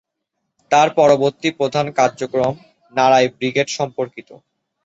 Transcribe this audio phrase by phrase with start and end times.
[0.71, 2.53] তার পরবর্তী প্রধান কার্যক্রম
[2.93, 4.29] নায়ার ব্রিগেড সম্পর্কিত।